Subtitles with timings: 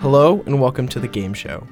[0.00, 1.62] Hello and welcome to the game show.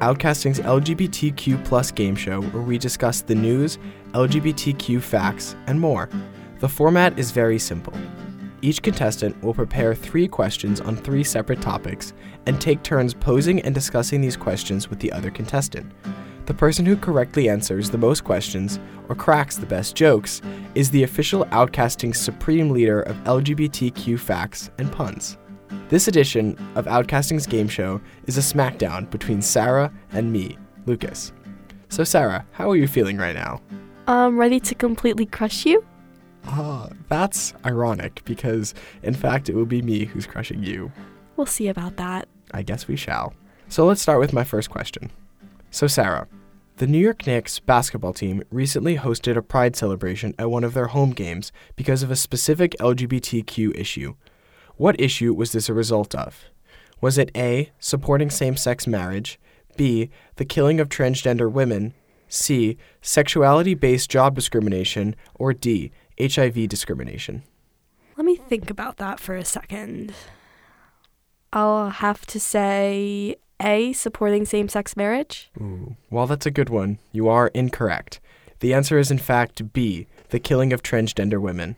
[0.00, 3.78] Outcasting's LGBTQ plus game show where we discuss the news,
[4.10, 6.10] LGBTQ facts, and more.
[6.58, 7.92] The format is very simple.
[8.60, 12.12] Each contestant will prepare three questions on three separate topics
[12.46, 15.92] and take turns posing and discussing these questions with the other contestant.
[16.46, 20.42] The person who correctly answers the most questions or cracks the best jokes
[20.74, 25.38] is the official Outcasting supreme leader of LGBTQ facts and puns.
[25.90, 30.56] This edition of Outcasting's game show is a smackdown between Sarah and me,
[30.86, 31.32] Lucas.
[31.88, 33.60] So, Sarah, how are you feeling right now?
[34.06, 35.84] I'm ready to completely crush you?
[36.46, 40.92] Ah, that's ironic because, in fact, it will be me who's crushing you.
[41.34, 42.28] We'll see about that.
[42.52, 43.34] I guess we shall.
[43.68, 45.10] So, let's start with my first question.
[45.72, 46.28] So, Sarah,
[46.76, 50.86] the New York Knicks basketball team recently hosted a pride celebration at one of their
[50.86, 54.14] home games because of a specific LGBTQ issue.
[54.80, 56.46] What issue was this a result of?
[57.02, 59.38] Was it A, supporting same sex marriage,
[59.76, 61.92] B, the killing of transgender women,
[62.28, 67.42] C, sexuality based job discrimination, or D, HIV discrimination?
[68.16, 70.14] Let me think about that for a second.
[71.52, 75.50] I'll have to say A, supporting same sex marriage.
[75.60, 75.96] Ooh.
[76.08, 78.18] While that's a good one, you are incorrect.
[78.60, 81.76] The answer is in fact B, the killing of transgender women.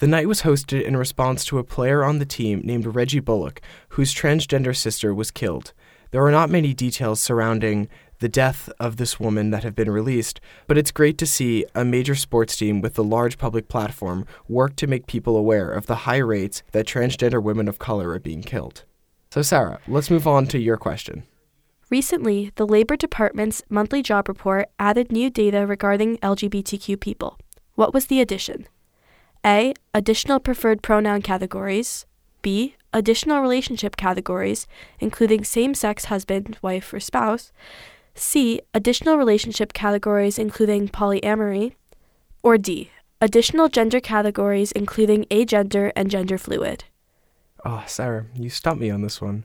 [0.00, 3.60] The night was hosted in response to a player on the team named Reggie Bullock,
[3.90, 5.72] whose transgender sister was killed.
[6.10, 10.40] There are not many details surrounding the death of this woman that have been released,
[10.66, 14.74] but it's great to see a major sports team with a large public platform work
[14.76, 18.42] to make people aware of the high rates that transgender women of color are being
[18.42, 18.84] killed.
[19.30, 21.24] So, Sarah, let's move on to your question.
[21.90, 27.38] Recently, the Labor Department's monthly job report added new data regarding LGBTQ people.
[27.74, 28.66] What was the addition?
[29.44, 29.74] A.
[29.92, 32.06] Additional preferred pronoun categories.
[32.40, 32.76] B.
[32.92, 34.66] Additional relationship categories,
[35.00, 37.52] including same sex husband, wife, or spouse.
[38.14, 38.60] C.
[38.72, 41.74] Additional relationship categories, including polyamory.
[42.42, 42.90] Or D.
[43.20, 46.84] Additional gender categories, including agender and gender fluid.
[47.64, 49.44] Oh, Sarah, you stumped me on this one.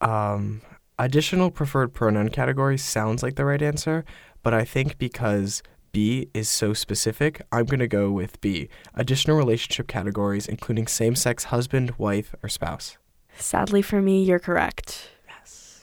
[0.00, 0.62] Um,
[0.98, 4.04] additional preferred pronoun category sounds like the right answer,
[4.42, 5.62] but I think because
[5.92, 8.68] B is so specific, I'm going to go with B.
[8.94, 12.96] Additional relationship categories, including same sex husband, wife, or spouse.
[13.36, 15.10] Sadly for me, you're correct.
[15.28, 15.82] Yes.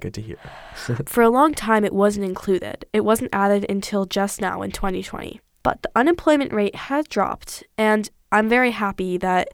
[0.00, 0.38] Good to hear.
[1.06, 2.84] For a long time, it wasn't included.
[2.92, 5.40] It wasn't added until just now in 2020.
[5.62, 9.48] But the unemployment rate has dropped, and I'm very happy that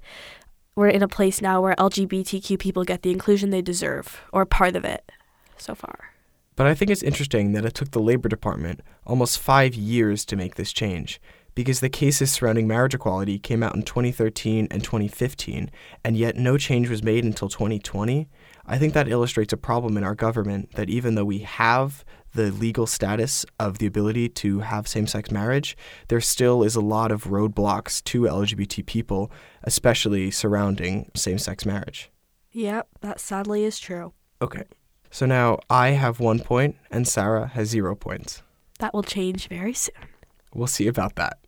[0.75, 4.77] we're in a place now where LGBTQ people get the inclusion they deserve, or part
[4.77, 5.11] of it
[5.57, 6.12] so far.
[6.55, 10.37] But I think it's interesting that it took the Labor Department almost five years to
[10.37, 11.21] make this change,
[11.55, 15.71] because the cases surrounding marriage equality came out in 2013 and 2015,
[16.05, 18.29] and yet no change was made until 2020.
[18.67, 22.05] I think that illustrates a problem in our government that even though we have
[22.35, 25.77] the legal status of the ability to have same sex marriage,
[26.09, 29.31] there still is a lot of roadblocks to LGBT people,
[29.65, 32.11] especially surrounding same sex marriage.
[32.53, 34.13] Yep, that sadly is true.
[34.41, 34.65] Okay,
[35.13, 38.43] so now I have one point and Sarah has zero points.
[38.81, 39.95] That will change very soon.
[40.55, 41.39] We'll see about that.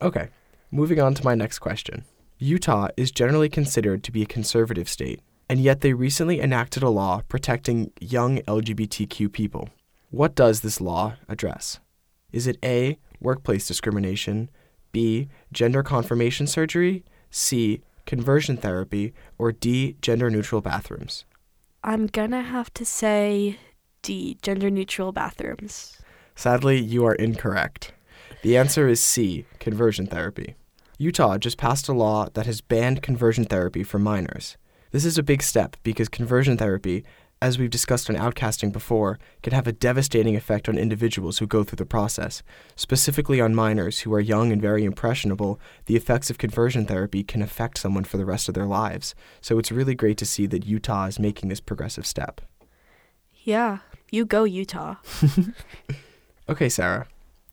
[0.00, 0.28] Okay,
[0.70, 2.04] moving on to my next question.
[2.38, 6.88] Utah is generally considered to be a conservative state, and yet they recently enacted a
[6.88, 9.68] law protecting young LGBTQ people.
[10.10, 11.80] What does this law address?
[12.32, 14.48] Is it A, workplace discrimination,
[14.92, 21.24] B, gender confirmation surgery, C, conversion therapy, or D, gender neutral bathrooms?
[21.82, 23.58] I'm gonna have to say
[24.02, 25.96] D, gender neutral bathrooms.
[26.34, 27.94] Sadly, you are incorrect.
[28.42, 30.56] The answer is C, conversion therapy.
[30.98, 34.58] Utah just passed a law that has banned conversion therapy for minors.
[34.90, 37.02] This is a big step because conversion therapy,
[37.42, 41.64] as we've discussed on outcasting before, can have a devastating effect on individuals who go
[41.64, 42.42] through the process.
[42.76, 47.42] Specifically on minors who are young and very impressionable, the effects of conversion therapy can
[47.42, 49.14] affect someone for the rest of their lives.
[49.40, 52.40] So it's really great to see that Utah is making this progressive step.
[53.42, 53.78] Yeah,
[54.10, 54.96] you go, Utah.
[56.50, 57.06] Okay, Sarah,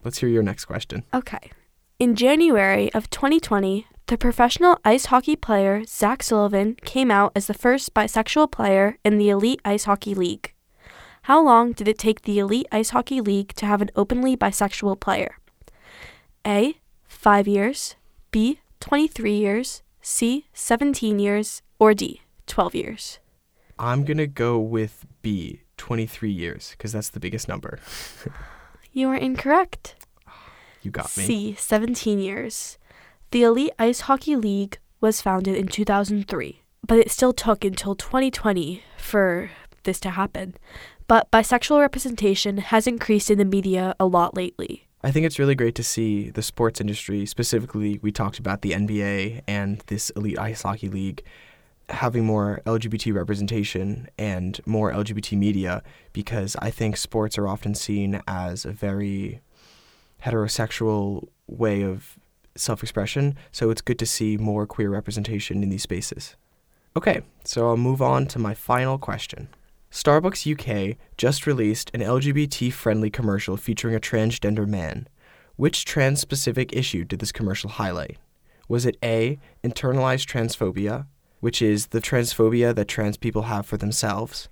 [0.04, 1.04] let's hear your next question.
[1.14, 1.52] Okay.
[2.00, 7.54] In January of 2020, the professional ice hockey player Zach Sullivan came out as the
[7.54, 10.54] first bisexual player in the Elite Ice Hockey League.
[11.24, 15.02] How long did it take the Elite Ice Hockey League to have an openly bisexual
[15.02, 15.38] player?
[16.46, 16.78] A.
[17.10, 17.96] 5 years,
[18.32, 18.62] B.
[18.80, 20.46] 23 years, C.
[20.54, 22.22] 17 years, or D.
[22.46, 23.20] 12 years.
[23.78, 27.80] I'm going to go with B, 23 years, because that's the biggest number.
[28.94, 29.94] You are incorrect.
[30.82, 31.24] You got me.
[31.24, 31.56] C.
[31.56, 32.80] 17 years.
[33.32, 38.84] The Elite Ice Hockey League was founded in 2003, but it still took until 2020
[38.98, 39.52] for
[39.84, 40.56] this to happen.
[41.10, 44.88] But bisexual representation has increased in the media a lot lately.
[45.04, 48.72] I think it's really great to see the sports industry, specifically, we talked about the
[48.72, 51.22] NBA and this elite ice hockey league,
[51.90, 55.84] having more LGBT representation and more LGBT media
[56.14, 59.42] because I think sports are often seen as a very
[60.24, 62.18] heterosexual way of
[62.58, 63.36] self expression.
[63.52, 66.36] So it's good to see more queer representation in these spaces.
[66.96, 69.50] Okay, so I'll move on to my final question.
[69.92, 75.08] Starbucks UK just released an LGBT friendly commercial featuring a transgender man.
[75.56, 78.18] Which trans specific issue did this commercial highlight?
[78.68, 81.08] Was it A, internalized transphobia,
[81.40, 84.50] which is the transphobia that trans people have for themselves?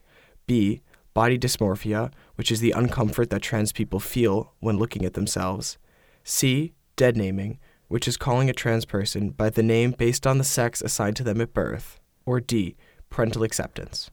[0.48, 0.82] B,
[1.14, 5.78] body dysmorphia, which is the uncomfort that trans people feel when looking at themselves?
[6.24, 10.44] C, dead naming, which is calling a trans person by the name based on the
[10.44, 12.00] sex assigned to them at birth?
[12.26, 12.76] Or D,
[13.10, 14.10] parental acceptance?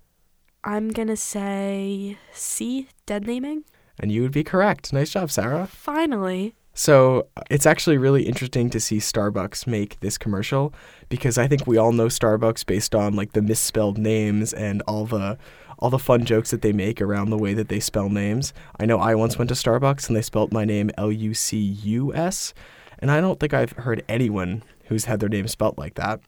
[0.65, 3.65] I'm gonna say C, dead naming.
[3.99, 4.93] And you would be correct.
[4.93, 5.67] Nice job, Sarah.
[5.67, 6.55] Finally.
[6.75, 10.73] So it's actually really interesting to see Starbucks make this commercial
[11.11, 15.05] because I think we all know Starbucks based on like the misspelled names and all
[15.05, 15.37] the
[15.79, 18.55] all the fun jokes that they make around the way that they spell names.
[18.79, 21.59] I know I once went to Starbucks and they spelled my name L U C
[21.59, 22.55] U S,
[23.03, 26.21] and I don't think I've heard anyone who's had their name spelt like that.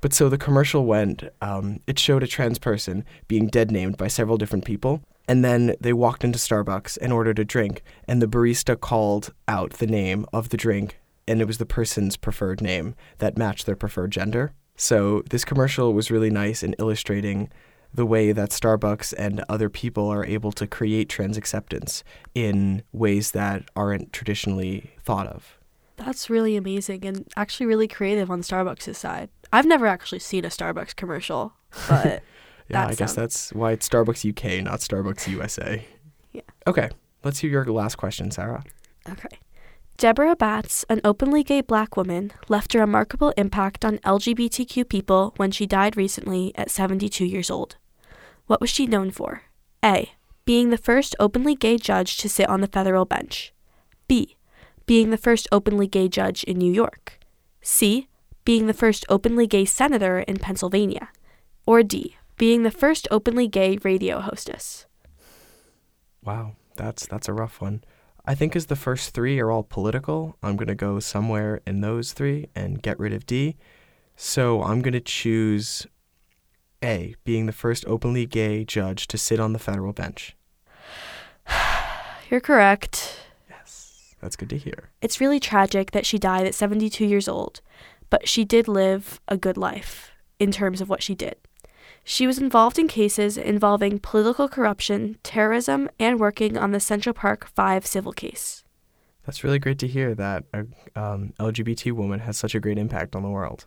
[0.00, 4.08] But so the commercial went, um, it showed a trans person being dead named by
[4.08, 5.02] several different people.
[5.26, 9.74] And then they walked into Starbucks and ordered a drink, and the barista called out
[9.74, 13.76] the name of the drink, and it was the person's preferred name that matched their
[13.76, 14.52] preferred gender.
[14.76, 17.50] So this commercial was really nice in illustrating
[17.92, 22.02] the way that Starbucks and other people are able to create trans acceptance
[22.34, 25.59] in ways that aren't traditionally thought of.
[26.00, 29.28] That's really amazing and actually really creative on Starbucks' side.
[29.52, 31.52] I've never actually seen a Starbucks commercial,
[31.88, 32.22] but
[32.70, 35.86] Yeah, I guess that's why it's Starbucks UK, not Starbucks USA.
[36.32, 36.42] Yeah.
[36.64, 36.88] Okay,
[37.24, 38.62] let's hear your last question, Sarah.
[39.08, 39.36] okay.
[39.96, 45.50] Deborah Batts, an openly gay black woman, left a remarkable impact on LGBTQ people when
[45.50, 47.78] she died recently at 72 years old.
[48.46, 49.42] What was she known for?
[49.84, 50.12] A.
[50.44, 53.52] Being the first openly gay judge to sit on the federal bench.
[54.06, 54.36] B.
[54.86, 57.18] Being the first openly gay judge in New York.
[57.62, 58.08] C.
[58.44, 61.10] Being the first openly gay senator in Pennsylvania.
[61.66, 62.16] Or D.
[62.36, 64.86] Being the first openly gay radio hostess.
[66.24, 67.82] Wow, that's that's a rough one.
[68.26, 72.12] I think as the first three are all political, I'm gonna go somewhere in those
[72.12, 73.56] three and get rid of D.
[74.16, 75.86] So I'm gonna choose
[76.82, 80.36] A, being the first openly gay judge to sit on the federal bench.
[82.30, 83.18] You're correct.
[84.20, 84.90] That's good to hear.
[85.00, 87.60] It's really tragic that she died at 72 years old,
[88.10, 91.36] but she did live a good life in terms of what she did.
[92.04, 97.46] She was involved in cases involving political corruption, terrorism, and working on the Central Park
[97.46, 98.64] 5 civil case.
[99.26, 103.14] That's really great to hear that a um, LGBT woman has such a great impact
[103.14, 103.66] on the world.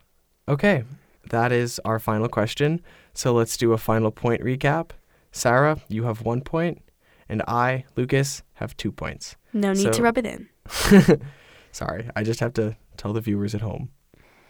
[0.50, 0.84] Okay,
[1.30, 2.82] that is our final question.
[3.14, 4.90] So let's do a final point recap.
[5.32, 6.82] Sarah, you have one point,
[7.30, 9.36] and I, Lucas, have two points.
[9.54, 10.50] No need to rub it in.
[11.72, 13.90] Sorry, I just have to tell the viewers at home.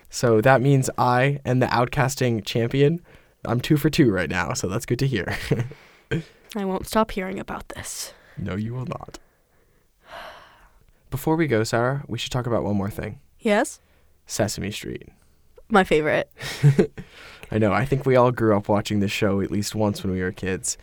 [0.10, 3.01] So that means I am the outcasting champion.
[3.45, 5.36] I'm two for two right now, so that's good to hear.
[6.56, 8.14] I won't stop hearing about this.
[8.38, 9.19] no, you will not.
[11.09, 13.80] Before we go, Sarah, we should talk about one more thing Yes?
[14.26, 15.09] Sesame Street.
[15.69, 16.31] My favorite.
[17.52, 17.71] I know.
[17.73, 20.31] I think we all grew up watching this show at least once when we were
[20.31, 20.78] kids.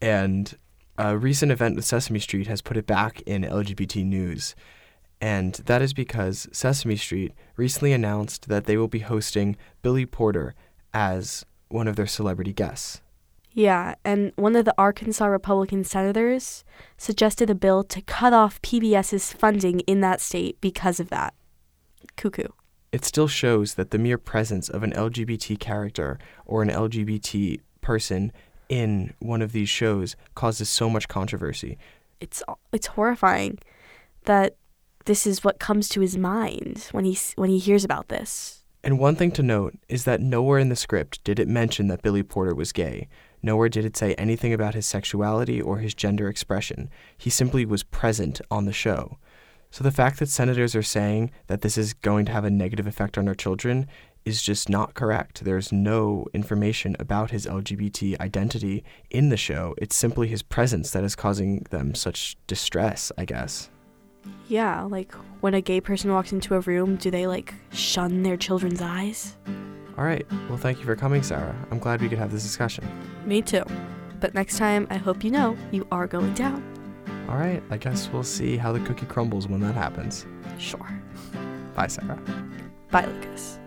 [0.00, 0.56] And
[1.04, 4.54] a recent event with Sesame Street has put it back in LGBT news.
[5.20, 10.54] And that is because Sesame Street recently announced that they will be hosting Billy Porter
[10.94, 13.00] as one of their celebrity guests.
[13.50, 16.64] Yeah, and one of the Arkansas Republican senators
[16.96, 21.34] suggested a bill to cut off PBS's funding in that state because of that.
[22.16, 22.48] Cuckoo.
[22.92, 28.32] It still shows that the mere presence of an LGBT character or an LGBT person
[28.72, 31.76] in one of these shows causes so much controversy.
[32.20, 33.58] It's it's horrifying
[34.24, 34.56] that
[35.04, 38.64] this is what comes to his mind when he when he hears about this.
[38.82, 42.00] And one thing to note is that nowhere in the script did it mention that
[42.00, 43.08] Billy Porter was gay.
[43.42, 46.88] Nowhere did it say anything about his sexuality or his gender expression.
[47.18, 49.18] He simply was present on the show.
[49.70, 52.86] So the fact that senators are saying that this is going to have a negative
[52.86, 53.86] effect on our children
[54.24, 55.44] is just not correct.
[55.44, 59.74] There's no information about his LGBT identity in the show.
[59.78, 63.70] It's simply his presence that is causing them such distress, I guess.
[64.48, 68.36] Yeah, like when a gay person walks into a room, do they like shun their
[68.36, 69.36] children's eyes?
[69.98, 70.26] All right.
[70.48, 71.54] Well, thank you for coming, Sarah.
[71.70, 72.84] I'm glad we could have this discussion.
[73.26, 73.64] Me too.
[74.20, 76.62] But next time, I hope you know you are going down.
[77.28, 80.26] All right, I guess we'll see how the cookie crumbles when that happens.
[80.58, 80.88] Sure.
[81.74, 82.20] Bye, Sarah.
[82.90, 83.58] Bye, Lucas.